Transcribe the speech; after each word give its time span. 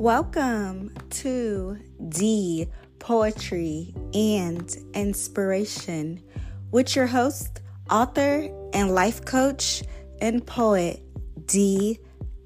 Welcome 0.00 0.94
to 1.10 1.76
D 2.08 2.66
Poetry 3.00 3.94
and 4.14 4.74
Inspiration 4.94 6.22
with 6.70 6.96
your 6.96 7.06
host, 7.06 7.60
author, 7.90 8.48
and 8.72 8.94
life 8.94 9.26
coach 9.26 9.82
and 10.22 10.46
poet 10.46 11.02
D 11.44 11.98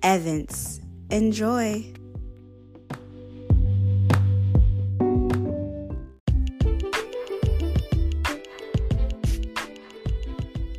Evans. 0.02 0.80
Enjoy. 1.10 1.94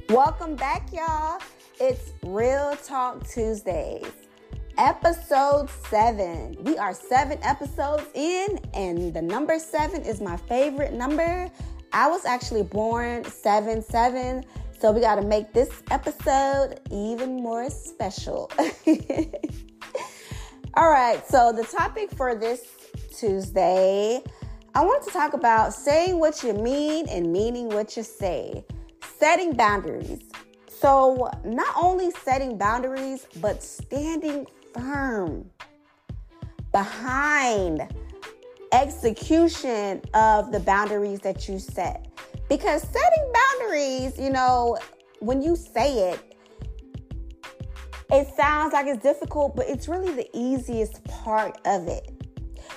Welcome 0.10 0.58
back, 0.58 0.92
y'all. 0.92 1.40
It's 1.80 2.12
Real 2.22 2.76
Talk 2.84 3.26
Tuesdays, 3.26 4.12
episode 4.78 5.70
seven. 5.90 6.58
We 6.64 6.78
are 6.78 6.94
seven 6.94 7.40
episodes 7.42 8.06
in, 8.14 8.60
and 8.74 9.14
the 9.14 9.22
number 9.22 9.60
seven 9.60 10.02
is 10.02 10.22
my 10.22 10.38
favorite 10.38 10.94
number. 10.94 11.50
I 11.94 12.08
was 12.10 12.26
actually 12.26 12.64
born 12.64 13.24
7 13.24 13.82
7, 13.82 14.44
so 14.78 14.92
we 14.92 15.02
got 15.02 15.16
to 15.16 15.22
make 15.22 15.54
this 15.54 15.70
episode 15.92 16.80
even 16.92 17.38
more 17.38 17.70
special. 17.70 18.52
All 20.76 20.90
right, 20.90 21.26
so 21.28 21.54
the 21.54 21.64
topic 21.64 22.12
for 22.12 22.36
this 22.36 22.64
Tuesday, 23.18 24.22
I 24.74 24.84
want 24.84 25.04
to 25.06 25.12
talk 25.12 25.34
about 25.34 25.74
saying 25.74 26.20
what 26.20 26.44
you 26.44 26.54
mean 26.54 27.08
and 27.08 27.32
meaning 27.32 27.70
what 27.70 27.96
you 27.96 28.04
say 28.04 28.66
setting 29.20 29.54
boundaries. 29.54 30.22
So, 30.68 31.32
not 31.46 31.74
only 31.82 32.12
setting 32.12 32.58
boundaries, 32.58 33.26
but 33.40 33.64
standing 33.64 34.46
firm 34.76 35.50
behind 36.72 37.88
execution 38.72 40.02
of 40.14 40.52
the 40.52 40.60
boundaries 40.60 41.20
that 41.22 41.48
you 41.48 41.58
set. 41.58 42.08
Because 42.50 42.84
setting 42.84 43.34
boundaries, 43.34 44.20
you 44.20 44.30
know, 44.30 44.78
when 45.20 45.42
you 45.42 45.56
say 45.56 46.12
it, 46.12 46.36
it 48.12 48.28
sounds 48.36 48.74
like 48.74 48.86
it's 48.86 49.02
difficult, 49.02 49.56
but 49.56 49.68
it's 49.68 49.88
really 49.88 50.14
the 50.14 50.30
easiest 50.34 51.04
part 51.06 51.58
of 51.66 51.88
it. 51.88 52.12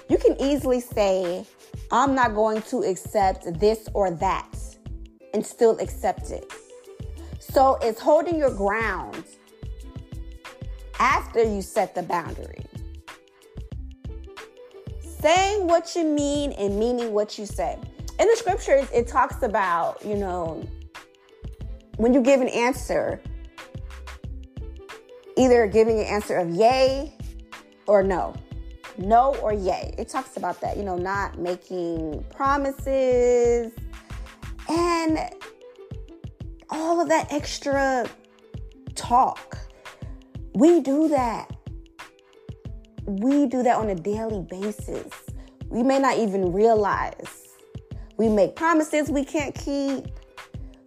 You 0.08 0.16
can 0.16 0.40
easily 0.40 0.80
say, 0.80 1.44
I'm 1.90 2.14
not 2.14 2.34
going 2.34 2.62
to 2.62 2.82
accept 2.82 3.58
this 3.58 3.88
or 3.92 4.10
that 4.12 4.48
and 5.34 5.44
still 5.44 5.78
accept 5.80 6.30
it. 6.30 6.50
So 7.40 7.78
it's 7.82 8.00
holding 8.00 8.38
your 8.38 8.54
ground 8.54 9.24
after 10.98 11.42
you 11.42 11.62
set 11.62 11.94
the 11.94 12.02
boundary. 12.02 12.64
Saying 15.00 15.66
what 15.66 15.94
you 15.96 16.04
mean 16.04 16.52
and 16.52 16.78
meaning 16.78 17.12
what 17.12 17.38
you 17.38 17.46
say. 17.46 17.78
In 18.20 18.28
the 18.28 18.36
scriptures, 18.36 18.88
it 18.92 19.06
talks 19.06 19.42
about, 19.42 20.04
you 20.04 20.14
know, 20.16 20.66
when 21.96 22.14
you 22.14 22.22
give 22.22 22.40
an 22.40 22.48
answer, 22.48 23.20
either 25.36 25.66
giving 25.66 25.98
an 25.98 26.06
answer 26.06 26.36
of 26.36 26.50
yay 26.50 27.12
or 27.86 28.02
no. 28.02 28.34
No 28.96 29.36
or 29.36 29.52
yay. 29.52 29.94
It 29.96 30.08
talks 30.08 30.36
about 30.36 30.60
that, 30.60 30.76
you 30.76 30.82
know, 30.82 30.96
not 30.96 31.38
making 31.38 32.24
promises, 32.30 33.72
and 34.68 35.18
all 36.70 37.00
of 37.00 37.08
that 37.08 37.32
extra 37.32 38.06
talk. 38.94 39.56
We 40.58 40.80
do 40.80 41.06
that. 41.06 41.56
We 43.06 43.46
do 43.46 43.62
that 43.62 43.76
on 43.76 43.90
a 43.90 43.94
daily 43.94 44.44
basis. 44.50 45.06
We 45.68 45.84
may 45.84 46.00
not 46.00 46.18
even 46.18 46.52
realize. 46.52 47.46
We 48.16 48.28
make 48.28 48.56
promises 48.56 49.08
we 49.08 49.24
can't 49.24 49.54
keep. 49.54 50.06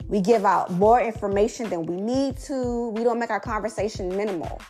We 0.10 0.20
give 0.20 0.44
out 0.44 0.72
more 0.74 1.00
information 1.00 1.70
than 1.70 1.86
we 1.86 1.96
need 1.96 2.36
to. 2.40 2.90
We 2.90 3.06
don't 3.06 3.18
make 3.18 3.30
our 3.30 3.40
conversation 3.40 4.10
minimal. 4.10 4.62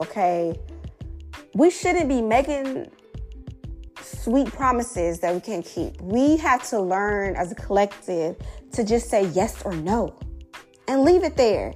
Okay? 0.00 0.54
We 1.56 1.70
shouldn't 1.70 2.08
be 2.08 2.22
making 2.22 2.92
sweet 4.00 4.46
promises 4.46 5.18
that 5.20 5.34
we 5.34 5.40
can't 5.40 5.66
keep. 5.66 6.00
We 6.00 6.36
have 6.36 6.62
to 6.70 6.80
learn 6.80 7.34
as 7.34 7.50
a 7.50 7.56
collective 7.56 8.36
to 8.74 8.84
just 8.84 9.10
say 9.10 9.26
yes 9.30 9.60
or 9.64 9.74
no 9.74 10.16
and 10.86 11.02
leave 11.02 11.24
it 11.24 11.36
there. 11.36 11.74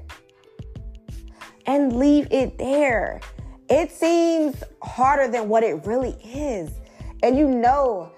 And 1.68 1.96
leave 1.96 2.26
it 2.30 2.56
there. 2.56 3.20
It 3.68 3.92
seems 3.92 4.64
harder 4.82 5.30
than 5.30 5.50
what 5.50 5.62
it 5.62 5.84
really 5.86 6.16
is. 6.24 6.70
And 7.22 7.36
you 7.36 7.46
know, 7.46 8.10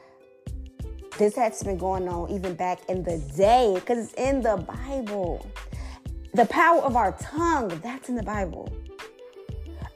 this 1.19 1.35
has 1.35 1.61
been 1.63 1.77
going 1.77 2.09
on 2.09 2.31
even 2.31 2.55
back 2.55 2.79
in 2.89 3.03
the 3.03 3.19
day 3.37 3.73
because 3.75 3.99
it's 3.99 4.15
in 4.15 4.41
the 4.41 4.57
Bible. 4.57 5.45
The 6.33 6.47
power 6.47 6.81
of 6.83 6.95
our 6.95 7.11
tongue, 7.19 7.69
that's 7.83 8.09
in 8.09 8.15
the 8.15 8.23
Bible. 8.23 8.73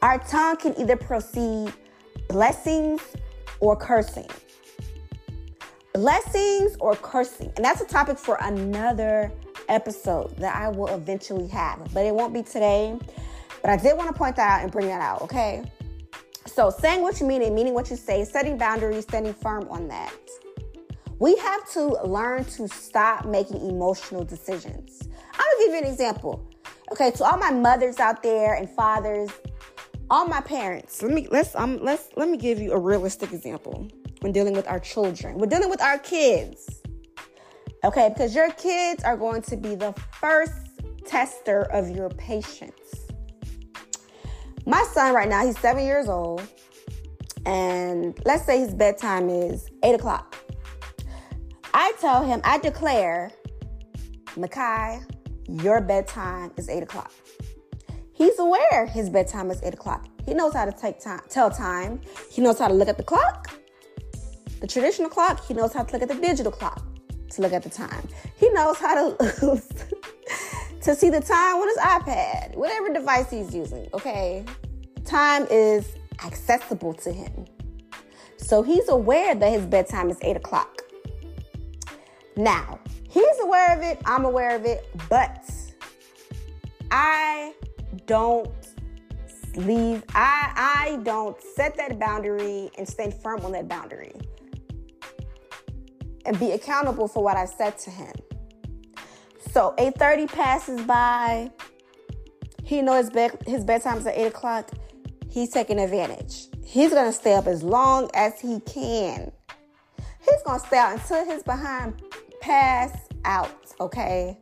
Our 0.02 0.18
tongue 0.18 0.56
can 0.56 0.78
either 0.78 0.96
proceed 0.96 1.72
blessings 2.28 3.00
or 3.60 3.76
cursing. 3.76 4.28
Blessings 5.92 6.76
or 6.80 6.96
cursing. 6.96 7.52
And 7.54 7.64
that's 7.64 7.80
a 7.80 7.86
topic 7.86 8.18
for 8.18 8.36
another 8.40 9.30
episode 9.68 10.36
that 10.38 10.56
I 10.56 10.68
will 10.68 10.88
eventually 10.88 11.46
have, 11.48 11.94
but 11.94 12.04
it 12.04 12.12
won't 12.12 12.34
be 12.34 12.42
today. 12.42 12.98
But 13.64 13.70
I 13.70 13.76
did 13.78 13.96
want 13.96 14.08
to 14.08 14.12
point 14.12 14.36
that 14.36 14.58
out 14.58 14.62
and 14.62 14.70
bring 14.70 14.88
that 14.88 15.00
out, 15.00 15.22
okay? 15.22 15.64
So, 16.44 16.68
saying 16.68 17.00
what 17.00 17.18
you 17.18 17.26
mean 17.26 17.40
and 17.40 17.54
meaning 17.54 17.72
what 17.72 17.88
you 17.88 17.96
say, 17.96 18.22
setting 18.26 18.58
boundaries, 18.58 19.04
standing 19.04 19.32
firm 19.32 19.66
on 19.70 19.88
that. 19.88 20.12
We 21.18 21.34
have 21.36 21.66
to 21.70 21.96
learn 22.04 22.44
to 22.44 22.68
stop 22.68 23.24
making 23.24 23.66
emotional 23.66 24.22
decisions. 24.22 25.08
I'm 25.32 25.38
gonna 25.38 25.64
give 25.64 25.72
you 25.72 25.78
an 25.78 25.86
example. 25.86 26.46
Okay, 26.92 27.10
to 27.12 27.24
all 27.24 27.38
my 27.38 27.52
mothers 27.52 28.00
out 28.00 28.22
there 28.22 28.52
and 28.52 28.68
fathers, 28.68 29.30
all 30.10 30.26
my 30.26 30.40
parents 30.42 31.02
let 31.02 31.12
me 31.12 31.26
let's 31.30 31.54
um 31.54 31.78
let's 31.82 32.10
let 32.16 32.28
me 32.28 32.36
give 32.36 32.60
you 32.60 32.72
a 32.72 32.78
realistic 32.78 33.32
example 33.32 33.88
when 34.20 34.32
dealing 34.32 34.52
with 34.52 34.68
our 34.68 34.78
children 34.78 35.38
we're 35.38 35.46
dealing 35.46 35.70
with 35.70 35.80
our 35.80 35.98
kids 35.98 36.82
okay 37.84 38.10
because 38.10 38.34
your 38.34 38.50
kids 38.52 39.02
are 39.02 39.16
going 39.16 39.40
to 39.40 39.56
be 39.56 39.74
the 39.74 39.94
first 40.20 40.52
tester 41.06 41.62
of 41.72 41.88
your 41.88 42.10
patience 42.10 43.03
my 44.66 44.82
son 44.92 45.14
right 45.14 45.28
now 45.28 45.44
he's 45.44 45.58
seven 45.58 45.84
years 45.84 46.08
old 46.08 46.42
and 47.46 48.18
let's 48.24 48.44
say 48.44 48.58
his 48.58 48.74
bedtime 48.74 49.28
is 49.28 49.68
eight 49.82 49.94
o'clock 49.94 50.36
i 51.72 51.92
tell 52.00 52.24
him 52.24 52.40
i 52.44 52.58
declare 52.58 53.30
Makai, 54.36 55.04
your 55.48 55.80
bedtime 55.80 56.50
is 56.56 56.68
eight 56.68 56.82
o'clock 56.82 57.12
He's 58.14 58.38
aware 58.38 58.86
his 58.86 59.10
bedtime 59.10 59.50
is 59.50 59.60
8 59.62 59.74
o'clock. 59.74 60.06
He 60.24 60.34
knows 60.34 60.54
how 60.54 60.64
to 60.64 60.72
take 60.72 61.00
time, 61.00 61.20
tell 61.28 61.50
time. 61.50 62.00
He 62.30 62.40
knows 62.40 62.60
how 62.60 62.68
to 62.68 62.74
look 62.74 62.88
at 62.88 62.96
the 62.96 63.02
clock, 63.02 63.50
the 64.60 64.68
traditional 64.68 65.10
clock. 65.10 65.44
He 65.44 65.52
knows 65.52 65.72
how 65.72 65.82
to 65.82 65.92
look 65.92 66.02
at 66.02 66.08
the 66.08 66.14
digital 66.14 66.52
clock 66.52 66.86
to 67.30 67.42
look 67.42 67.52
at 67.52 67.64
the 67.64 67.68
time. 67.68 68.08
He 68.36 68.48
knows 68.50 68.78
how 68.78 68.94
to 68.94 69.60
to 70.84 70.94
see 70.94 71.08
the 71.10 71.20
time 71.20 71.56
on 71.56 71.68
his 71.68 71.78
iPad, 71.78 72.56
whatever 72.56 72.92
device 72.92 73.30
he's 73.30 73.54
using. 73.54 73.88
Okay, 73.94 74.44
time 75.04 75.46
is 75.50 75.96
accessible 76.24 76.92
to 76.94 77.12
him, 77.12 77.46
so 78.36 78.62
he's 78.62 78.88
aware 78.88 79.34
that 79.34 79.50
his 79.50 79.64
bedtime 79.64 80.10
is 80.10 80.18
8 80.22 80.36
o'clock. 80.36 80.82
Now 82.36 82.80
he's 83.08 83.40
aware 83.42 83.76
of 83.76 83.82
it. 83.82 84.00
I'm 84.04 84.24
aware 84.24 84.54
of 84.54 84.66
it, 84.66 84.86
but 85.08 85.50
I 86.90 87.54
don't 88.06 88.50
leave 89.56 90.02
I 90.14 90.52
I 90.54 90.96
don't 91.02 91.40
set 91.54 91.76
that 91.76 91.98
boundary 91.98 92.70
and 92.76 92.88
stand 92.88 93.14
firm 93.14 93.40
on 93.44 93.52
that 93.52 93.68
boundary. 93.68 94.12
And 96.26 96.38
be 96.38 96.52
accountable 96.52 97.06
for 97.06 97.22
what 97.22 97.36
I 97.36 97.44
said 97.44 97.78
to 97.80 97.90
him. 97.90 98.14
So 99.54 99.72
8:30 99.78 100.26
passes 100.26 100.80
by. 100.80 101.48
He 102.64 102.82
knows 102.82 103.04
his, 103.04 103.10
bed, 103.10 103.38
his 103.46 103.64
bedtime 103.64 103.98
is 103.98 104.06
at 104.08 104.18
8 104.18 104.26
o'clock. 104.26 104.70
He's 105.30 105.50
taking 105.50 105.78
advantage. 105.78 106.48
He's 106.64 106.92
gonna 106.92 107.12
stay 107.12 107.34
up 107.34 107.46
as 107.46 107.62
long 107.62 108.10
as 108.14 108.40
he 108.40 108.58
can. 108.66 109.30
He's 110.18 110.42
gonna 110.44 110.58
stay 110.58 110.78
out 110.78 110.94
until 110.94 111.24
his 111.24 111.44
behind 111.44 112.02
pass 112.40 113.06
out, 113.24 113.72
okay? 113.78 114.36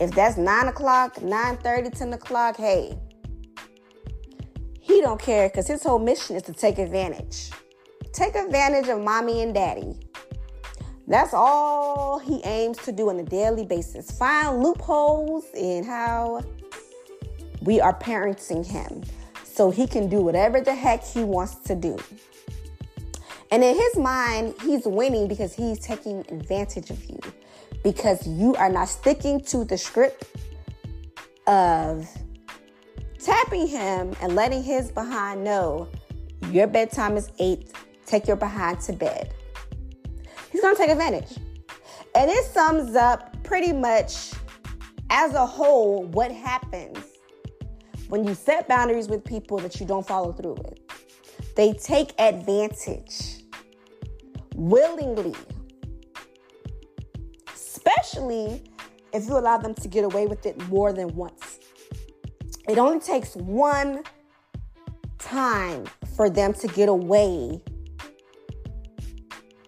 If 0.00 0.12
that's 0.12 0.36
9 0.36 0.68
o'clock, 0.68 1.20
9 1.20 1.56
30, 1.56 1.90
10 1.90 2.12
o'clock, 2.12 2.56
hey, 2.58 2.96
he 4.78 5.00
don't 5.00 5.20
care 5.20 5.48
because 5.48 5.66
his 5.66 5.82
whole 5.82 5.98
mission 5.98 6.36
is 6.36 6.44
to 6.44 6.52
take 6.52 6.78
advantage. 6.78 7.50
Take 8.12 8.36
advantage 8.36 8.88
of 8.88 9.02
mommy 9.02 9.42
and 9.42 9.52
daddy. 9.52 9.98
That's 11.10 11.34
all 11.34 12.20
he 12.20 12.40
aims 12.44 12.78
to 12.84 12.92
do 12.92 13.10
on 13.10 13.18
a 13.18 13.24
daily 13.24 13.64
basis. 13.66 14.12
Find 14.12 14.62
loopholes 14.62 15.44
in 15.56 15.82
how 15.82 16.44
we 17.62 17.80
are 17.80 17.98
parenting 17.98 18.64
him. 18.64 19.02
so 19.42 19.70
he 19.70 19.86
can 19.86 20.08
do 20.08 20.22
whatever 20.22 20.60
the 20.60 20.74
heck 20.74 21.04
he 21.04 21.22
wants 21.24 21.56
to 21.56 21.74
do. 21.74 21.98
And 23.50 23.64
in 23.64 23.74
his 23.74 23.96
mind, 23.96 24.54
he's 24.62 24.86
winning 24.86 25.26
because 25.26 25.52
he's 25.52 25.80
taking 25.80 26.20
advantage 26.30 26.88
of 26.90 27.04
you 27.04 27.18
because 27.82 28.26
you 28.26 28.54
are 28.54 28.70
not 28.70 28.88
sticking 28.88 29.40
to 29.46 29.64
the 29.64 29.76
script 29.76 30.24
of 31.48 32.08
tapping 33.18 33.66
him 33.66 34.14
and 34.22 34.36
letting 34.36 34.62
his 34.62 34.92
behind 34.92 35.42
know 35.42 35.88
your 36.50 36.68
bedtime 36.68 37.16
is 37.16 37.30
eight, 37.40 37.72
take 38.06 38.28
your 38.28 38.36
behind 38.36 38.80
to 38.82 38.92
bed. 38.92 39.34
He's 40.50 40.60
gonna 40.60 40.76
take 40.76 40.90
advantage. 40.90 41.36
And 42.14 42.30
it 42.30 42.44
sums 42.44 42.96
up 42.96 43.42
pretty 43.42 43.72
much 43.72 44.32
as 45.10 45.34
a 45.34 45.46
whole 45.46 46.04
what 46.04 46.32
happens 46.32 46.98
when 48.08 48.24
you 48.24 48.34
set 48.34 48.66
boundaries 48.68 49.08
with 49.08 49.24
people 49.24 49.58
that 49.58 49.78
you 49.80 49.86
don't 49.86 50.06
follow 50.06 50.32
through 50.32 50.54
with. 50.54 50.78
They 51.56 51.72
take 51.72 52.12
advantage 52.18 53.44
willingly, 54.54 55.34
especially 57.52 58.62
if 59.12 59.26
you 59.26 59.38
allow 59.38 59.58
them 59.58 59.74
to 59.74 59.88
get 59.88 60.04
away 60.04 60.26
with 60.26 60.46
it 60.46 60.58
more 60.68 60.92
than 60.92 61.14
once. 61.14 61.60
It 62.68 62.78
only 62.78 63.00
takes 63.00 63.34
one 63.36 64.02
time 65.18 65.86
for 66.16 66.28
them 66.28 66.52
to 66.54 66.68
get 66.68 66.88
away 66.88 67.62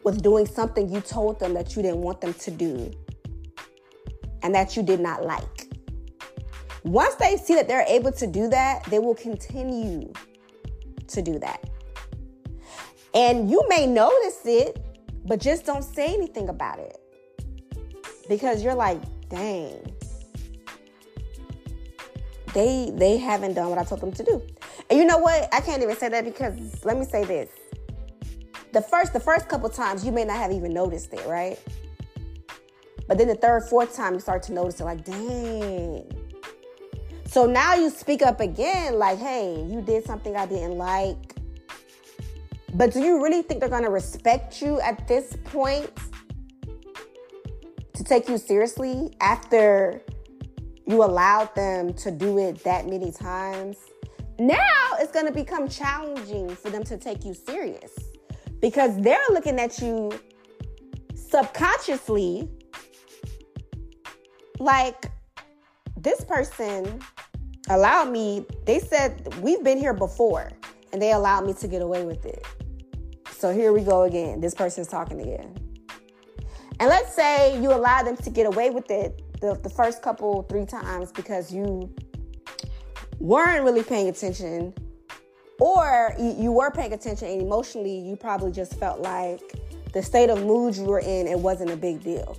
with 0.04 0.22
doing 0.22 0.46
something 0.46 0.92
you 0.92 1.00
told 1.00 1.38
them 1.38 1.54
that 1.54 1.76
you 1.76 1.82
didn't 1.82 2.00
want 2.00 2.20
them 2.20 2.34
to 2.34 2.50
do 2.50 2.90
and 4.42 4.54
that 4.54 4.76
you 4.76 4.82
did 4.82 5.00
not 5.00 5.24
like. 5.24 5.68
Once 6.84 7.14
they 7.16 7.36
see 7.36 7.54
that 7.54 7.68
they're 7.68 7.86
able 7.86 8.10
to 8.10 8.26
do 8.26 8.48
that, 8.48 8.84
they 8.84 8.98
will 8.98 9.14
continue 9.14 10.12
to 11.06 11.22
do 11.22 11.38
that. 11.38 11.62
And 13.14 13.50
you 13.50 13.64
may 13.68 13.86
notice 13.86 14.40
it, 14.44 14.84
but 15.24 15.40
just 15.40 15.64
don't 15.64 15.82
say 15.82 16.12
anything 16.12 16.48
about 16.48 16.78
it. 16.78 16.98
Because 18.28 18.64
you're 18.64 18.74
like, 18.74 19.00
dang. 19.28 19.78
They 22.54 22.90
they 22.94 23.16
haven't 23.16 23.54
done 23.54 23.70
what 23.70 23.78
I 23.78 23.84
told 23.84 24.00
them 24.00 24.12
to 24.12 24.24
do. 24.24 24.42
And 24.90 24.98
you 24.98 25.06
know 25.06 25.18
what? 25.18 25.48
I 25.54 25.60
can't 25.60 25.82
even 25.82 25.96
say 25.96 26.08
that 26.08 26.24
because 26.24 26.84
let 26.84 26.98
me 26.98 27.04
say 27.04 27.24
this. 27.24 27.48
The 28.72 28.80
first 28.80 29.12
the 29.12 29.20
first 29.20 29.48
couple 29.48 29.68
times 29.68 30.04
you 30.04 30.12
may 30.12 30.24
not 30.24 30.38
have 30.38 30.50
even 30.50 30.72
noticed 30.72 31.12
it, 31.12 31.26
right? 31.26 31.58
But 33.06 33.18
then 33.18 33.28
the 33.28 33.34
third, 33.34 33.64
fourth 33.64 33.94
time 33.94 34.14
you 34.14 34.20
start 34.20 34.42
to 34.44 34.52
notice 34.54 34.80
it 34.80 34.84
like, 34.84 35.04
dang. 35.04 36.10
So 37.26 37.44
now 37.44 37.74
you 37.74 37.90
speak 37.90 38.22
up 38.22 38.40
again, 38.40 38.98
like, 38.98 39.18
hey, 39.18 39.62
you 39.68 39.82
did 39.82 40.04
something 40.04 40.36
I 40.36 40.46
didn't 40.46 40.78
like. 40.78 41.34
But 42.74 42.92
do 42.92 43.00
you 43.00 43.22
really 43.22 43.42
think 43.42 43.60
they're 43.60 43.68
gonna 43.68 43.90
respect 43.90 44.62
you 44.62 44.80
at 44.80 45.06
this 45.06 45.36
point 45.44 45.90
to 47.92 48.04
take 48.04 48.28
you 48.28 48.38
seriously 48.38 49.14
after 49.20 50.00
you 50.86 51.04
allowed 51.04 51.54
them 51.54 51.92
to 51.94 52.10
do 52.10 52.38
it 52.38 52.64
that 52.64 52.86
many 52.86 53.12
times? 53.12 53.76
Now 54.38 54.96
it's 54.98 55.12
gonna 55.12 55.32
become 55.32 55.68
challenging 55.68 56.48
for 56.56 56.70
them 56.70 56.84
to 56.84 56.96
take 56.96 57.26
you 57.26 57.34
serious 57.34 57.92
because 58.62 58.98
they're 59.02 59.18
looking 59.30 59.58
at 59.58 59.78
you 59.80 60.10
subconsciously 61.14 62.48
like 64.58 65.10
this 65.98 66.24
person 66.24 67.00
allowed 67.68 68.10
me, 68.10 68.46
they 68.64 68.78
said, 68.78 69.34
we've 69.42 69.62
been 69.62 69.78
here 69.78 69.92
before, 69.92 70.50
and 70.92 71.02
they 71.02 71.12
allowed 71.12 71.44
me 71.44 71.52
to 71.54 71.68
get 71.68 71.82
away 71.82 72.04
with 72.04 72.24
it. 72.24 72.46
So 73.30 73.52
here 73.52 73.72
we 73.72 73.82
go 73.82 74.02
again. 74.02 74.40
This 74.40 74.54
person's 74.54 74.88
talking 74.88 75.20
again. 75.20 75.56
And 76.78 76.88
let's 76.88 77.14
say 77.14 77.60
you 77.60 77.72
allow 77.72 78.02
them 78.02 78.16
to 78.18 78.30
get 78.30 78.46
away 78.46 78.70
with 78.70 78.90
it 78.90 79.20
the, 79.40 79.58
the 79.62 79.70
first 79.70 80.02
couple, 80.02 80.42
three 80.44 80.64
times 80.64 81.10
because 81.10 81.52
you 81.52 81.92
weren't 83.18 83.64
really 83.64 83.82
paying 83.82 84.08
attention, 84.08 84.72
or 85.60 86.14
you, 86.18 86.52
were 86.52 86.70
paying 86.70 86.92
attention 86.92 87.28
and 87.28 87.42
emotionally 87.42 87.96
you 87.96 88.16
probably 88.16 88.52
just 88.52 88.78
felt 88.78 89.00
like 89.00 89.40
the 89.92 90.02
state 90.02 90.30
of 90.30 90.44
mood 90.44 90.76
you 90.76 90.84
were 90.84 91.00
in, 91.00 91.26
it 91.26 91.38
wasn't 91.38 91.70
a 91.70 91.76
big 91.76 92.02
deal. 92.02 92.36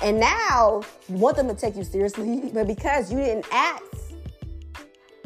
And 0.00 0.20
now 0.20 0.82
you 1.08 1.16
want 1.16 1.36
them 1.36 1.48
to 1.48 1.54
take 1.54 1.76
you 1.76 1.84
seriously, 1.84 2.50
but 2.54 2.66
because 2.66 3.10
you 3.10 3.18
didn't 3.18 3.46
act 3.50 3.82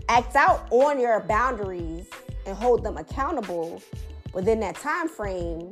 act 0.08 0.36
out 0.36 0.66
on 0.70 0.98
your 0.98 1.20
boundaries 1.20 2.06
and 2.46 2.56
hold 2.56 2.82
them 2.82 2.96
accountable 2.96 3.82
within 4.32 4.58
that 4.60 4.74
time 4.76 5.06
frame, 5.06 5.70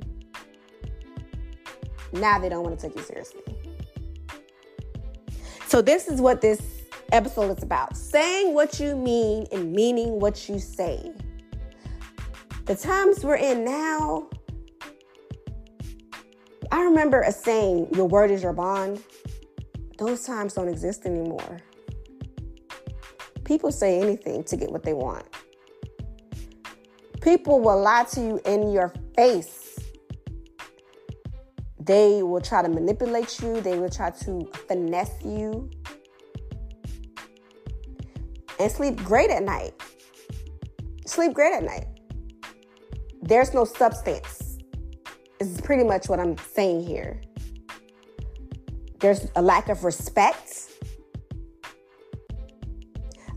now 2.13 2.39
they 2.39 2.49
don't 2.49 2.63
want 2.63 2.79
to 2.79 2.89
take 2.89 2.97
you 2.97 3.03
seriously. 3.03 3.41
So 5.67 5.81
this 5.81 6.07
is 6.07 6.21
what 6.21 6.41
this 6.41 6.76
episode 7.13 7.57
is 7.57 7.63
about. 7.63 7.97
Saying 7.97 8.55
what 8.55 8.81
you 8.81 8.97
mean 8.97 9.47
and 9.53 9.73
meaning 9.73 10.21
what 10.21 10.49
you 10.49 10.59
say. 10.59 11.13
The 12.67 12.75
times 12.75 13.25
we're 13.25 13.37
in 13.37 13.65
now, 13.65 14.29
I 16.73 16.83
remember 16.83 17.21
a 17.21 17.33
saying, 17.33 17.89
your 17.95 18.07
word 18.07 18.31
is 18.31 18.43
your 18.43 18.53
bond. 18.53 19.03
Those 19.99 20.25
times 20.25 20.55
don't 20.55 20.69
exist 20.69 21.07
anymore. 21.07 21.61
People 23.45 23.71
say 23.71 24.01
anything 24.01 24.43
to 24.45 24.57
get 24.57 24.71
what 24.73 24.83
they 24.83 24.93
want. 24.93 25.25
People 27.21 27.61
will 27.61 27.81
lie 27.81 28.05
to 28.11 28.21
you 28.21 28.41
in 28.45 28.73
your 28.73 28.93
face. 29.17 29.79
They 31.79 32.23
will 32.25 32.41
try 32.41 32.63
to 32.63 32.69
manipulate 32.69 33.41
you, 33.41 33.61
they 33.61 33.79
will 33.79 33.89
try 33.89 34.11
to 34.11 34.51
finesse 34.67 35.15
you. 35.25 35.71
And 38.59 38.71
sleep 38.71 38.97
great 39.05 39.31
at 39.31 39.43
night. 39.43 39.73
Sleep 41.07 41.35
great 41.35 41.53
at 41.53 41.63
night. 41.63 41.87
There's 43.23 43.53
no 43.55 43.65
substance. 43.65 44.59
This 45.39 45.49
is 45.49 45.61
pretty 45.61 45.85
much 45.85 46.09
what 46.09 46.21
I'm 46.21 46.37
saying 46.39 46.87
here. 46.87 47.21
There's 49.01 49.29
a 49.37 49.43
lack 49.43 49.69
of 49.69 49.85
respect 49.85 50.67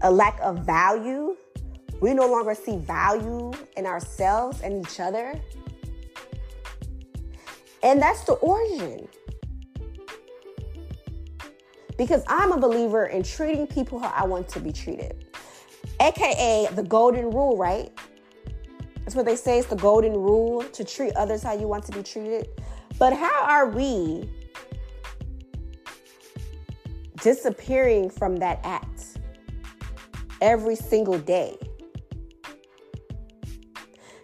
a 0.01 0.12
lack 0.12 0.39
of 0.41 0.60
value. 0.60 1.36
We 2.01 2.13
no 2.13 2.27
longer 2.27 2.55
see 2.55 2.77
value 2.77 3.51
in 3.75 3.86
ourselves 3.86 4.62
and 4.62 4.86
each 4.86 5.00
other. 5.00 5.39
And 7.84 8.01
that's 8.01 8.24
the 8.24 8.34
origin. 8.34 9.08
Because 12.00 12.24
I'm 12.27 12.51
a 12.51 12.58
believer 12.58 13.06
in 13.06 13.22
treating 13.22 13.68
people 13.68 14.00
how 14.00 14.12
I 14.15 14.25
want 14.25 14.50
to 14.50 14.60
be 14.60 14.72
treated. 14.72 15.25
AKA 16.01 16.70
the 16.74 16.82
golden 16.82 17.29
rule, 17.29 17.56
right? 17.58 17.91
That's 19.03 19.15
what 19.15 19.27
they 19.27 19.36
say. 19.36 19.60
It's 19.60 19.68
the 19.68 19.75
golden 19.75 20.13
rule 20.13 20.63
to 20.63 20.84
treat 20.84 21.15
others 21.15 21.44
how 21.44 21.53
you 21.53 21.68
want 21.68 21.84
to 21.86 21.91
be 21.91 22.01
treated. 22.01 22.48
But 22.98 23.13
how 23.13 23.44
are 23.44 23.70
we 23.70 24.27
disappearing 27.22 28.10
from 28.10 28.38
that 28.38 28.60
act? 28.63 29.20
every 30.41 30.75
single 30.75 31.18
day. 31.18 31.58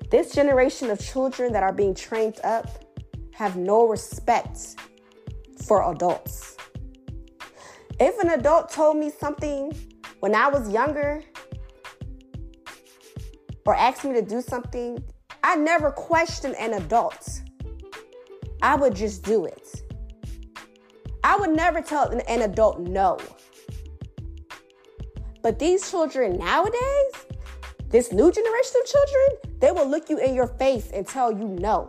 This 0.10 0.34
generation 0.34 0.89
of 0.89 1.00
children 1.00 1.51
that 1.53 1.63
are 1.63 1.74
being 1.74 1.96
trained 1.96 2.39
up 2.44 2.86
have 3.32 3.58
no 3.58 3.88
respect 3.88 4.75
for 5.65 5.91
adults. 5.91 6.54
If 8.00 8.20
an 8.20 8.30
adult 8.32 8.70
told 8.70 8.98
me 8.98 9.10
something 9.10 9.72
when 10.20 10.36
I 10.36 10.50
was 10.50 10.70
younger 10.70 11.24
or 13.66 13.74
asked 13.74 14.04
me 14.04 14.14
to 14.14 14.22
do 14.22 14.42
something, 14.42 15.02
I 15.44 15.56
never 15.56 15.92
questioned 15.92 16.56
an 16.56 16.74
adult. 16.74 17.42
I 18.62 18.75
would 18.75 18.96
just 18.96 19.24
do 19.24 19.46
it. 19.46 19.82
I 21.24 21.38
would 21.38 21.52
never 21.52 21.82
tell 21.82 22.10
an 22.10 22.42
adult 22.42 22.82
no. 22.82 23.18
But 25.42 25.58
these 25.58 25.90
children 25.90 26.38
nowadays, 26.38 27.14
this 27.90 28.12
new 28.12 28.30
generation 28.30 28.82
of 28.82 28.88
children, 28.88 29.60
they 29.60 29.72
will 29.72 29.88
look 29.88 30.10
you 30.10 30.18
in 30.18 30.36
your 30.36 30.48
face 30.48 30.92
and 30.92 31.08
tell 31.08 31.32
you 31.32 31.48
no. 31.48 31.88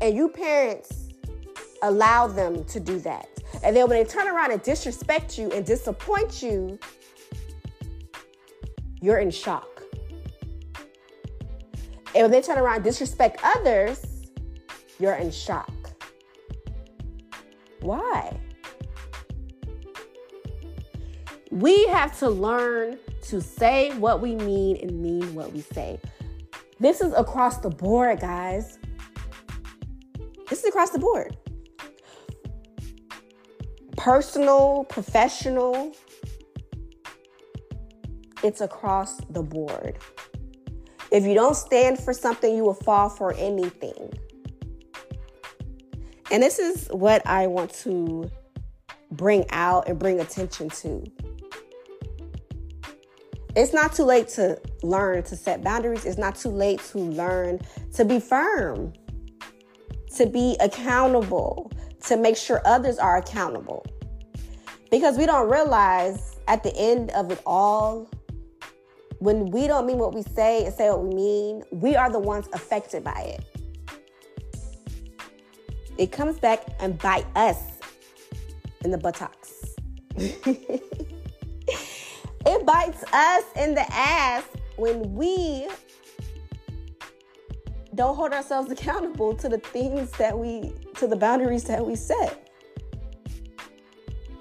And 0.00 0.16
you 0.16 0.28
parents 0.28 1.08
allow 1.82 2.26
them 2.26 2.64
to 2.64 2.80
do 2.80 2.98
that. 3.00 3.28
And 3.62 3.76
then 3.76 3.88
when 3.88 4.02
they 4.02 4.08
turn 4.08 4.28
around 4.28 4.52
and 4.52 4.62
disrespect 4.62 5.38
you 5.38 5.50
and 5.52 5.64
disappoint 5.64 6.42
you, 6.42 6.78
you're 9.00 9.18
in 9.18 9.30
shock. 9.30 9.82
And 12.14 12.22
when 12.22 12.30
they 12.30 12.40
turn 12.40 12.58
around 12.58 12.76
and 12.76 12.84
disrespect 12.84 13.40
others, 13.42 14.04
you're 14.98 15.14
in 15.14 15.30
shock. 15.30 15.70
Why? 17.80 18.38
We 21.50 21.86
have 21.88 22.18
to 22.20 22.28
learn 22.30 22.98
to 23.22 23.40
say 23.40 23.96
what 23.98 24.20
we 24.20 24.36
mean 24.36 24.76
and 24.76 25.00
mean 25.00 25.34
what 25.34 25.52
we 25.52 25.60
say. 25.60 26.00
This 26.80 27.00
is 27.00 27.12
across 27.12 27.58
the 27.58 27.70
board, 27.70 28.20
guys. 28.20 28.78
Across 30.74 30.90
the 30.90 30.98
board. 30.98 31.36
Personal, 33.96 34.82
professional, 34.88 35.92
it's 38.42 38.60
across 38.60 39.18
the 39.30 39.40
board. 39.40 39.98
If 41.12 41.26
you 41.26 41.34
don't 41.34 41.54
stand 41.54 42.00
for 42.00 42.12
something, 42.12 42.56
you 42.56 42.64
will 42.64 42.74
fall 42.74 43.08
for 43.08 43.34
anything. 43.34 44.14
And 46.32 46.42
this 46.42 46.58
is 46.58 46.88
what 46.88 47.24
I 47.24 47.46
want 47.46 47.72
to 47.84 48.28
bring 49.12 49.48
out 49.50 49.88
and 49.88 49.96
bring 49.96 50.18
attention 50.18 50.70
to. 50.70 51.04
It's 53.54 53.72
not 53.72 53.92
too 53.92 54.02
late 54.02 54.26
to 54.30 54.60
learn 54.82 55.22
to 55.22 55.36
set 55.36 55.62
boundaries. 55.62 56.04
It's 56.04 56.18
not 56.18 56.34
too 56.34 56.48
late 56.48 56.80
to 56.90 56.98
learn 56.98 57.60
to 57.92 58.04
be 58.04 58.18
firm, 58.18 58.92
to 60.16 60.26
be 60.26 60.56
accountable, 60.60 61.70
to 62.06 62.16
make 62.16 62.36
sure 62.36 62.60
others 62.64 62.98
are 62.98 63.16
accountable. 63.18 63.84
Because 64.90 65.16
we 65.18 65.26
don't 65.26 65.50
realize 65.50 66.36
at 66.48 66.62
the 66.62 66.74
end 66.76 67.10
of 67.12 67.30
it 67.30 67.40
all, 67.46 68.08
when 69.18 69.50
we 69.50 69.66
don't 69.66 69.86
mean 69.86 69.98
what 69.98 70.14
we 70.14 70.22
say 70.22 70.64
and 70.64 70.74
say 70.74 70.90
what 70.90 71.02
we 71.04 71.14
mean, 71.14 71.62
we 71.70 71.96
are 71.96 72.10
the 72.10 72.18
ones 72.18 72.48
affected 72.52 73.02
by 73.02 73.38
it. 73.38 73.44
It 75.96 76.12
comes 76.12 76.38
back 76.38 76.66
and 76.80 76.98
bite 76.98 77.26
us 77.36 77.58
in 78.84 78.90
the 78.90 78.98
buttocks. 78.98 79.76
It 82.46 82.66
bites 82.66 83.02
us 83.10 83.44
in 83.56 83.74
the 83.74 83.86
ass 83.90 84.44
when 84.76 85.14
we 85.14 85.66
don't 87.94 88.16
hold 88.16 88.32
ourselves 88.32 88.70
accountable 88.70 89.34
to 89.36 89.48
the 89.48 89.58
things 89.58 90.10
that 90.12 90.38
we, 90.38 90.72
to 90.96 91.06
the 91.06 91.16
boundaries 91.16 91.64
that 91.64 91.84
we 91.84 91.96
set. 91.96 92.50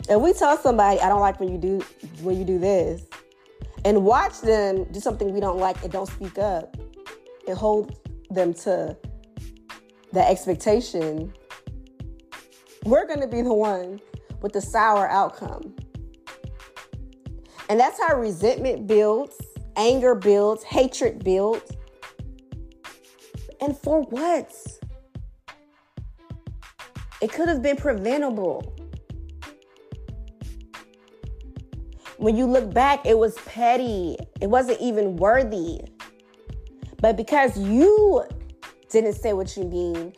And 0.09 0.21
we 0.21 0.33
tell 0.33 0.57
somebody, 0.57 0.99
I 0.99 1.07
don't 1.07 1.21
like 1.21 1.39
when 1.39 1.49
you 1.49 1.57
do 1.57 1.79
when 2.21 2.37
you 2.37 2.43
do 2.43 2.59
this, 2.59 3.03
and 3.85 4.03
watch 4.03 4.41
them 4.41 4.85
do 4.91 4.99
something 4.99 5.33
we 5.33 5.39
don't 5.39 5.57
like 5.57 5.81
and 5.83 5.91
don't 5.91 6.07
speak 6.07 6.37
up 6.37 6.75
and 7.47 7.57
hold 7.57 7.95
them 8.29 8.53
to 8.53 8.97
the 10.11 10.27
expectation, 10.29 11.33
we're 12.85 13.07
gonna 13.07 13.27
be 13.27 13.41
the 13.41 13.53
one 13.53 13.99
with 14.41 14.53
the 14.53 14.61
sour 14.61 15.07
outcome. 15.09 15.73
And 17.69 17.79
that's 17.79 17.99
how 17.99 18.17
resentment 18.17 18.87
builds, 18.87 19.35
anger 19.77 20.15
builds, 20.15 20.63
hatred 20.63 21.23
builds. 21.23 21.71
And 23.63 23.77
for 23.77 24.01
what? 24.01 24.53
It 27.21 27.31
could 27.31 27.47
have 27.47 27.61
been 27.61 27.77
preventable. 27.77 28.75
When 32.17 32.35
you 32.35 32.45
look 32.45 32.73
back, 32.73 33.05
it 33.05 33.17
was 33.17 33.35
petty. 33.45 34.17
It 34.41 34.47
wasn't 34.47 34.81
even 34.81 35.15
worthy. 35.15 35.79
But 36.99 37.15
because 37.15 37.57
you 37.57 38.25
didn't 38.89 39.13
say 39.13 39.31
what 39.31 39.55
you 39.55 39.63
mean, 39.63 40.11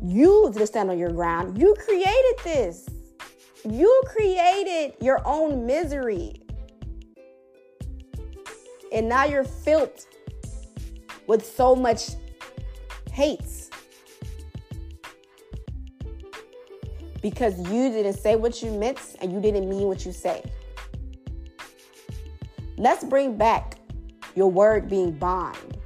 you 0.00 0.50
didn't 0.52 0.68
stand 0.68 0.88
on 0.88 0.96
your 0.96 1.10
ground, 1.10 1.58
you 1.58 1.74
created 1.84 2.36
this. 2.44 2.88
You 3.68 4.02
created 4.06 4.94
your 5.00 5.20
own 5.26 5.66
misery 5.66 6.40
and 8.92 9.08
now 9.08 9.24
you're 9.24 9.42
filled 9.42 10.06
with 11.26 11.44
so 11.44 11.74
much 11.74 12.10
hate 13.14 13.70
because 17.22 17.56
you 17.70 17.88
didn't 17.90 18.14
say 18.14 18.34
what 18.34 18.60
you 18.60 18.72
meant 18.72 18.98
and 19.20 19.32
you 19.32 19.40
didn't 19.40 19.68
mean 19.68 19.84
what 19.84 20.04
you 20.04 20.12
say. 20.12 20.42
Let's 22.76 23.04
bring 23.04 23.36
back 23.36 23.76
your 24.34 24.50
word 24.50 24.88
being 24.88 25.12
bond. 25.12 25.78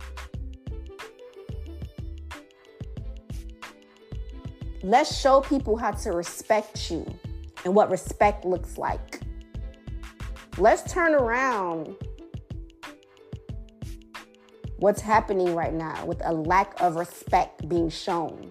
Let's 4.82 5.14
show 5.14 5.42
people 5.42 5.76
how 5.76 5.90
to 5.90 6.12
respect 6.12 6.90
you 6.90 7.04
and 7.66 7.74
what 7.74 7.90
respect 7.90 8.46
looks 8.46 8.78
like. 8.78 9.20
Let's 10.56 10.90
turn 10.90 11.14
around 11.14 11.94
what's 14.78 15.00
happening 15.00 15.54
right 15.54 15.74
now 15.74 16.04
with 16.06 16.20
a 16.24 16.32
lack 16.32 16.80
of 16.80 16.96
respect 16.96 17.68
being 17.68 17.90
shown. 17.90 18.50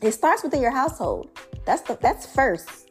It 0.00 0.12
starts 0.12 0.42
within 0.42 0.62
your 0.62 0.70
household. 0.70 1.30
That's 1.64 1.82
the, 1.82 1.98
that's 2.00 2.26
first. 2.26 2.90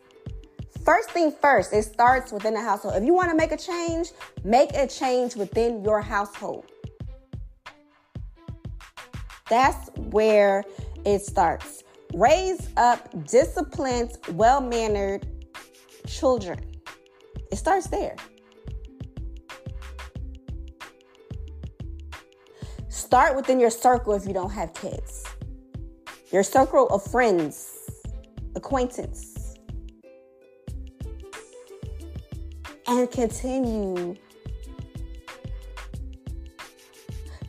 First 0.85 1.11
thing 1.11 1.31
first, 1.41 1.73
it 1.73 1.83
starts 1.83 2.31
within 2.31 2.53
the 2.53 2.61
household. 2.61 2.95
If 2.95 3.03
you 3.03 3.13
want 3.13 3.29
to 3.29 3.35
make 3.35 3.51
a 3.51 3.57
change, 3.57 4.09
make 4.43 4.73
a 4.73 4.87
change 4.87 5.35
within 5.35 5.83
your 5.83 6.01
household. 6.01 6.65
That's 9.49 9.89
where 9.97 10.63
it 11.05 11.19
starts. 11.21 11.83
Raise 12.13 12.69
up 12.77 13.27
disciplined, 13.27 14.17
well 14.31 14.59
mannered 14.61 15.27
children. 16.07 16.59
It 17.51 17.57
starts 17.57 17.87
there. 17.87 18.15
Start 23.11 23.35
within 23.35 23.59
your 23.59 23.69
circle 23.69 24.13
if 24.13 24.25
you 24.25 24.31
don't 24.31 24.51
have 24.51 24.73
kids. 24.73 25.25
Your 26.31 26.43
circle 26.43 26.87
of 26.87 27.03
friends, 27.03 27.77
acquaintance. 28.55 29.57
And 32.87 33.11
continue 33.11 34.15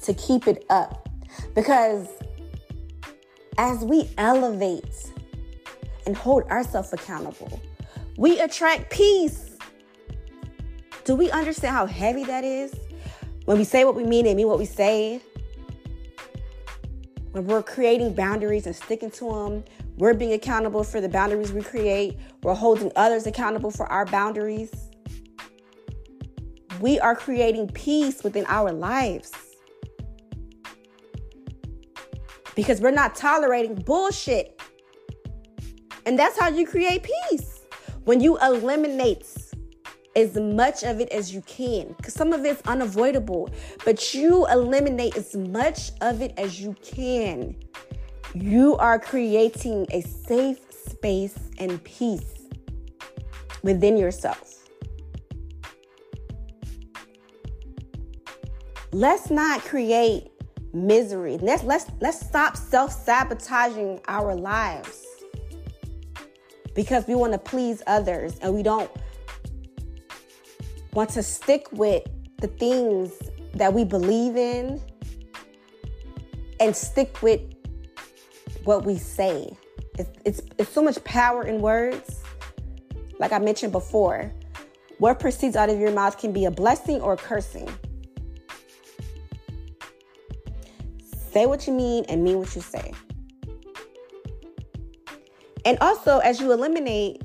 to 0.02 0.14
keep 0.14 0.48
it 0.48 0.64
up. 0.68 1.08
Because 1.54 2.08
as 3.56 3.84
we 3.84 4.10
elevate 4.18 5.12
and 6.06 6.16
hold 6.16 6.42
ourselves 6.48 6.92
accountable, 6.92 7.62
we 8.16 8.40
attract 8.40 8.90
peace. 8.90 9.56
Do 11.04 11.14
we 11.14 11.30
understand 11.30 11.76
how 11.76 11.86
heavy 11.86 12.24
that 12.24 12.42
is? 12.42 12.74
When 13.44 13.58
we 13.58 13.64
say 13.64 13.84
what 13.84 13.94
we 13.94 14.02
mean 14.02 14.26
and 14.26 14.36
mean 14.36 14.48
what 14.48 14.58
we 14.58 14.64
say, 14.64 15.22
when 17.32 17.46
we're 17.46 17.62
creating 17.62 18.14
boundaries 18.14 18.66
and 18.66 18.76
sticking 18.76 19.10
to 19.10 19.30
them, 19.30 19.64
we're 19.96 20.14
being 20.14 20.34
accountable 20.34 20.84
for 20.84 21.00
the 21.00 21.08
boundaries 21.08 21.50
we 21.52 21.62
create, 21.62 22.18
we're 22.42 22.54
holding 22.54 22.92
others 22.94 23.26
accountable 23.26 23.70
for 23.70 23.86
our 23.86 24.04
boundaries. 24.06 24.70
We 26.80 27.00
are 27.00 27.14
creating 27.14 27.68
peace 27.68 28.22
within 28.22 28.44
our 28.48 28.70
lives. 28.70 29.32
Because 32.54 32.82
we're 32.82 32.90
not 32.90 33.14
tolerating 33.14 33.76
bullshit. 33.76 34.60
And 36.04 36.18
that's 36.18 36.38
how 36.38 36.48
you 36.48 36.66
create 36.66 37.02
peace. 37.30 37.60
When 38.04 38.20
you 38.20 38.36
eliminate 38.40 39.24
as 40.14 40.36
much 40.36 40.82
of 40.82 41.00
it 41.00 41.08
as 41.10 41.32
you 41.34 41.40
can 41.42 41.94
because 41.96 42.14
some 42.14 42.32
of 42.32 42.44
it's 42.44 42.62
unavoidable, 42.62 43.50
but 43.84 44.14
you 44.14 44.46
eliminate 44.48 45.16
as 45.16 45.34
much 45.34 45.92
of 46.00 46.20
it 46.20 46.34
as 46.36 46.60
you 46.60 46.74
can. 46.82 47.56
You 48.34 48.76
are 48.76 48.98
creating 48.98 49.86
a 49.90 50.02
safe 50.02 50.60
space 50.70 51.38
and 51.58 51.82
peace 51.84 52.48
within 53.62 53.96
yourself. 53.96 54.58
Let's 58.92 59.30
not 59.30 59.62
create 59.62 60.30
misery. 60.74 61.38
Let's 61.38 61.62
let's 61.62 61.86
let's 62.00 62.20
stop 62.20 62.56
self-sabotaging 62.56 64.00
our 64.08 64.34
lives 64.34 65.06
because 66.74 67.06
we 67.06 67.14
want 67.14 67.32
to 67.32 67.38
please 67.38 67.82
others 67.86 68.38
and 68.40 68.54
we 68.54 68.62
don't 68.62 68.90
want 70.92 71.10
to 71.10 71.22
stick 71.22 71.66
with 71.72 72.02
the 72.38 72.48
things 72.48 73.12
that 73.54 73.72
we 73.72 73.84
believe 73.84 74.36
in 74.36 74.80
and 76.60 76.74
stick 76.76 77.22
with 77.22 77.40
what 78.64 78.84
we 78.84 78.98
say. 78.98 79.56
It's, 79.98 80.10
it's, 80.24 80.40
it's 80.58 80.70
so 80.70 80.82
much 80.82 81.02
power 81.04 81.44
in 81.44 81.60
words. 81.60 82.22
Like 83.18 83.32
I 83.32 83.38
mentioned 83.38 83.72
before, 83.72 84.32
what 84.98 85.18
proceeds 85.18 85.56
out 85.56 85.68
of 85.70 85.78
your 85.78 85.92
mouth 85.92 86.18
can 86.18 86.32
be 86.32 86.44
a 86.44 86.50
blessing 86.50 87.00
or 87.00 87.14
a 87.14 87.16
cursing. 87.16 87.68
Say 91.32 91.46
what 91.46 91.66
you 91.66 91.72
mean 91.72 92.04
and 92.08 92.22
mean 92.22 92.38
what 92.38 92.54
you 92.54 92.60
say. 92.60 92.92
And 95.64 95.78
also, 95.80 96.18
as 96.18 96.40
you 96.40 96.52
eliminate, 96.52 97.22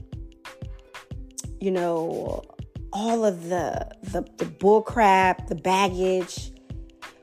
you 1.60 1.72
know, 1.72 2.44
all 2.98 3.24
of 3.24 3.44
the 3.48 3.88
the, 4.02 4.28
the 4.38 4.46
bull 4.46 4.82
crap, 4.82 5.48
the 5.48 5.56
baggage. 5.56 6.52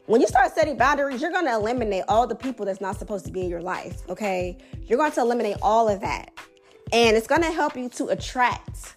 When 0.07 0.21
you 0.21 0.28
start 0.28 0.54
setting 0.54 0.76
boundaries, 0.76 1.21
you're 1.21 1.33
going 1.33 1.47
to 1.47 1.54
eliminate 1.54 2.04
all 2.09 2.28
the 2.28 2.35
people 2.37 2.64
that's 2.64 2.81
not 2.81 2.97
supposed 2.97 3.26
to 3.26 3.33
be 3.33 3.40
in 3.40 3.50
your 3.50 3.62
life, 3.62 4.09
okay? 4.09 4.57
You're 4.83 4.99
going 4.99 5.12
to 5.12 5.21
eliminate 5.21 5.57
all 5.62 5.88
of 5.88 6.00
that. 6.02 6.31
And 6.93 7.16
it's 7.16 7.26
going 7.26 7.43
to 7.43 7.50
help 7.50 7.75
you 7.75 7.88
to 7.88 8.09
attract 8.09 8.97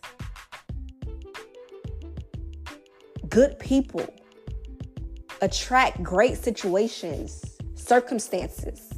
good 3.30 3.58
people, 3.58 4.06
attract 5.42 6.04
great 6.04 6.38
situations, 6.38 7.58
circumstances, 7.76 8.94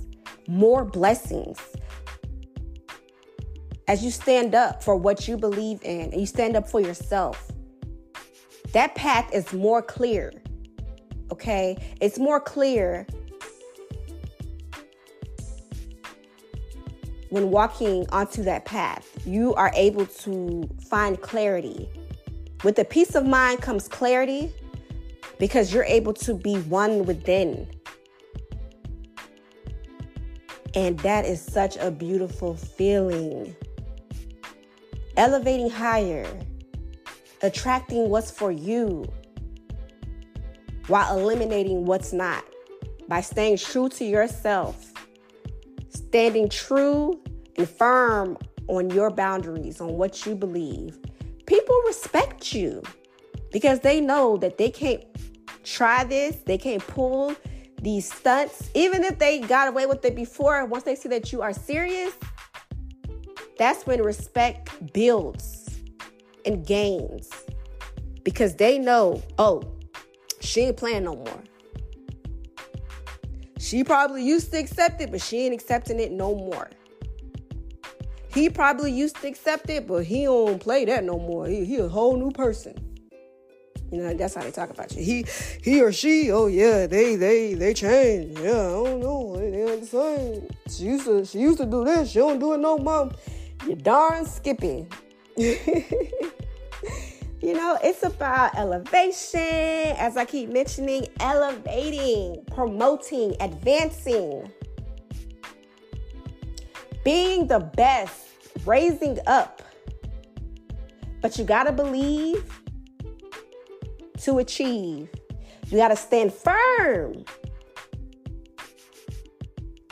more 0.48 0.84
blessings. 0.84 1.60
As 3.88 4.04
you 4.04 4.12
stand 4.12 4.54
up 4.54 4.84
for 4.84 4.96
what 4.96 5.28
you 5.28 5.38
believe 5.38 5.80
in 5.84 6.12
and 6.12 6.20
you 6.20 6.26
stand 6.26 6.56
up 6.56 6.68
for 6.68 6.82
yourself, 6.82 7.52
that 8.74 8.96
path 8.96 9.34
is 9.34 9.52
more 9.54 9.82
clear. 9.82 10.32
Okay? 11.32 11.78
It's 12.02 12.20
more 12.20 12.40
clear 12.40 13.08
when 17.30 17.52
walking 17.52 18.08
onto 18.10 18.44
that 18.44 18.66
path. 18.66 19.08
You 19.26 19.54
are 19.56 19.72
able 19.76 20.06
to 20.06 20.70
find 20.88 21.20
clarity. 21.22 21.90
With 22.64 22.76
the 22.76 22.86
peace 22.86 23.16
of 23.16 23.26
mind 23.26 23.62
comes 23.62 23.88
clarity 23.88 24.54
because 25.38 25.74
you're 25.74 25.86
able 25.86 26.14
to 26.14 26.34
be 26.34 26.56
one 26.56 27.06
within. 27.06 27.68
And 30.76 31.00
that 31.00 31.26
is 31.26 31.42
such 31.42 31.78
a 31.78 31.90
beautiful 31.90 32.56
feeling. 32.56 33.56
Elevating 35.18 35.70
higher 35.70 36.28
attracting 37.42 38.10
what's 38.10 38.32
for 38.32 38.52
you 38.52 39.06
while 40.88 41.18
eliminating 41.18 41.86
what's 41.86 42.12
not 42.12 42.44
by 43.08 43.22
staying 43.22 43.58
true 43.58 43.90
to 43.90 44.06
yourself, 44.06 44.92
standing 45.90 46.50
true 46.50 47.20
and 47.58 47.70
firm 47.70 48.38
on 48.68 48.90
your 48.92 49.10
boundaries, 49.10 49.82
on 49.82 49.98
what 49.98 50.26
you 50.26 50.36
believe. 50.36 50.98
People 51.46 51.80
respect 51.88 52.54
you 52.54 52.82
because 53.52 53.80
they 53.80 54.00
know 54.00 54.38
that 54.38 54.58
they 54.58 54.70
can't 54.70 55.04
try 55.64 56.04
this, 56.04 56.38
they 56.46 56.58
can't 56.58 56.86
pull 56.88 57.36
these 57.82 58.12
stunts, 58.12 58.70
even 58.74 59.04
if 59.04 59.18
they 59.20 59.40
got 59.40 59.68
away 59.68 59.86
with 59.86 60.04
it 60.06 60.16
before. 60.16 60.66
Once 60.66 60.84
they 60.84 60.96
see 60.96 61.10
that 61.10 61.32
you 61.32 61.42
are 61.42 61.54
serious, 61.54 62.14
that's 63.58 63.86
when 63.86 64.02
respect 64.02 64.94
builds 64.94 65.59
and 66.46 66.66
gains 66.66 67.30
because 68.24 68.56
they 68.56 68.78
know, 68.78 69.22
oh, 69.38 69.64
she 70.40 70.62
ain't 70.62 70.78
playing 70.78 71.04
no 71.04 71.16
more. 71.16 71.44
She 73.60 73.84
probably 73.84 74.24
used 74.24 74.52
to 74.52 74.58
accept 74.58 75.02
it, 75.02 75.12
but 75.12 75.22
she 75.22 75.46
ain't 75.46 75.54
accepting 75.54 76.00
it 76.00 76.12
no 76.12 76.34
more. 76.34 76.70
He 78.34 78.50
probably 78.50 78.92
used 78.92 79.18
to 79.18 79.28
accept 79.28 79.70
it, 79.70 79.88
but 79.88 80.06
he 80.06 80.26
don't 80.26 80.60
play 80.60 80.86
that 80.86 81.04
no 81.04 81.18
more. 81.18 81.48
He, 81.48 81.66
he 81.66 81.78
a 81.78 81.88
whole 81.88 82.16
new 82.16 82.32
person. 82.32 82.76
You 83.92 84.04
know, 84.04 84.14
that's 84.14 84.36
how 84.36 84.42
they 84.42 84.52
talk 84.52 84.70
about 84.70 84.96
you. 84.96 85.04
He 85.04 85.26
he 85.64 85.82
or 85.82 85.92
she, 85.92 86.32
oh 86.32 86.46
yeah, 86.46 86.86
they 86.86 87.16
they 87.16 87.56
they 87.56 87.74
change. 87.74 88.38
Yeah, 88.40 88.52
I 88.52 88.84
don't 88.84 89.00
know. 89.00 89.36
They, 89.36 89.50
they 89.50 89.72
ain't 89.72 89.82
the 89.82 89.88
same. 89.88 90.48
She 90.70 90.84
used 90.84 91.06
to 91.06 91.26
she 91.26 91.40
used 91.40 91.58
to 91.58 91.66
do 91.66 91.84
this. 91.84 92.12
She 92.12 92.20
don't 92.20 92.38
do 92.38 92.54
it 92.54 92.60
no 92.60 92.78
more. 92.78 93.10
You 93.66 93.76
darn 93.76 94.26
skippy. 94.26 94.88
You 97.42 97.54
know, 97.54 97.80
it's 97.82 98.04
about 98.04 98.58
elevation, 98.58 99.40
as 99.40 100.18
I 100.18 100.26
keep 100.26 100.50
mentioning, 100.50 101.08
elevating, 101.22 102.44
promoting, 102.52 103.34
advancing, 103.40 104.52
being 107.06 107.48
the 107.48 107.60
best, 107.60 108.26
raising 108.66 109.20
up. 109.26 109.62
But 111.22 111.38
you 111.38 111.46
got 111.46 111.64
to 111.64 111.72
believe 111.72 112.62
to 114.24 114.40
achieve. 114.40 115.08
You 115.68 115.78
got 115.78 115.90
to 115.90 115.96
stand 115.96 116.34
firm 116.34 117.24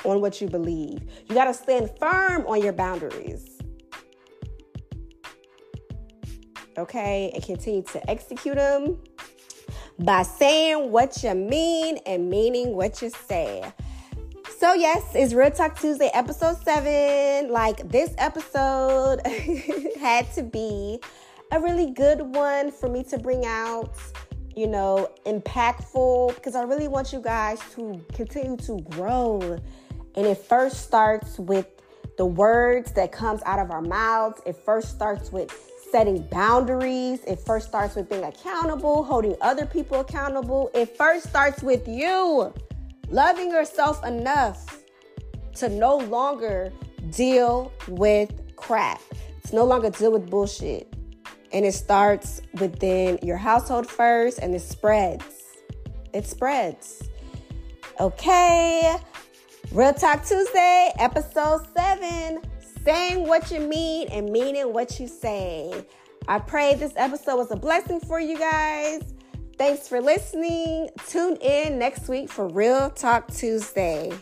on 0.04 0.20
what 0.20 0.42
you 0.42 0.50
believe. 0.50 1.02
You 1.30 1.34
got 1.34 1.46
to 1.46 1.54
stand 1.54 1.92
firm 1.98 2.46
on 2.46 2.62
your 2.62 2.74
boundaries. 2.74 3.57
Okay, 6.78 7.32
and 7.34 7.44
continue 7.44 7.84
to 7.84 8.10
execute 8.10 8.56
them 8.56 8.98
by 10.00 10.24
saying 10.24 10.92
what 10.92 11.24
you 11.24 11.34
mean 11.34 11.98
and 12.06 12.30
meaning 12.30 12.76
what 12.76 13.02
you 13.02 13.10
say. 13.10 13.63
So, 14.60 14.74
yes, 14.74 15.04
it's 15.13 15.34
Real 15.34 15.52
Talk 15.52 15.80
Tuesday, 15.80 16.10
episode 16.13 16.58
seven. 16.63 17.52
Like, 17.52 17.90
this 17.90 18.13
episode 18.18 19.22
had 20.00 20.32
to 20.34 20.44
be 20.44 21.00
a 21.52 21.60
really 21.60 21.92
good 21.92 22.22
one 22.22 22.72
for 22.72 22.90
me 22.90 23.04
to 23.06 23.18
bring 23.18 23.46
out, 23.46 23.94
you 24.56 24.68
know, 24.68 25.12
impactful, 25.26 26.36
because 26.36 26.56
I 26.56 26.63
really 26.63 26.88
want 26.88 27.13
you 27.13 27.22
guys 27.22 27.60
to 27.76 28.04
continue 28.13 28.58
to 28.58 28.80
grow. 28.90 29.60
And 30.16 30.26
it 30.26 30.38
first 30.38 30.82
starts 30.82 31.38
with 31.38 31.68
the 32.18 32.26
words 32.26 32.92
that 32.94 33.12
comes 33.12 33.42
out 33.46 33.60
of 33.60 33.70
our 33.70 33.82
mouths. 33.82 34.42
It 34.46 34.56
first 34.56 34.90
starts 34.90 35.32
with 35.32 35.52
setting 35.91 36.21
boundaries. 36.23 37.19
It 37.26 37.39
first 37.39 37.67
starts 37.67 37.95
with 37.95 38.10
being 38.10 38.23
accountable, 38.23 39.04
holding 39.04 39.36
other 39.41 39.65
people 39.65 40.00
accountable. 40.00 40.69
It 40.73 40.97
first 40.97 41.28
starts 41.28 41.62
with 41.63 41.88
you 41.88 42.54
loving 43.10 43.50
yourself 43.50 44.06
enough 44.06 44.82
to 45.56 45.69
no 45.69 45.97
longer 45.97 46.71
deal 47.12 47.71
with 47.88 48.56
crap, 48.56 49.02
to 49.47 49.56
no 49.56 49.63
longer 49.63 49.89
deal 49.89 50.12
with 50.12 50.30
bullshit. 50.30 50.93
And 51.54 51.65
it 51.65 51.73
starts 51.73 52.41
within 52.60 53.17
your 53.23 53.38
household 53.38 53.89
first 53.89 54.39
and 54.39 54.54
it 54.54 54.62
spreads. 54.62 55.26
It 56.13 56.26
spreads. 56.28 57.08
Okay. 58.00 58.95
Real 59.71 59.93
Talk 59.93 60.26
Tuesday, 60.26 60.91
episode 60.97 61.65
seven 61.76 62.41
saying 62.88 63.28
what 63.28 63.52
you 63.52 63.60
mean 63.60 64.08
and 64.13 64.30
meaning 64.32 64.71
what 64.71 64.97
you 64.97 65.10
say. 65.10 65.86
I 66.30 66.39
pray 66.39 66.73
this 66.76 66.93
episode 66.95 67.36
was 67.36 67.52
a 67.52 67.58
blessing 67.58 68.00
for 68.00 68.17
you 68.17 68.38
guys. 68.38 69.02
Thanks 69.58 69.89
for 69.89 70.00
listening. 70.00 70.89
Tune 71.10 71.36
in 71.41 71.78
next 71.78 72.08
week 72.08 72.30
for 72.30 72.47
Real 72.47 72.89
Talk 72.89 73.28
Tuesday. 73.28 74.17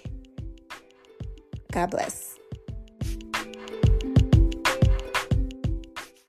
God 1.72 1.92
bless. 1.92 2.35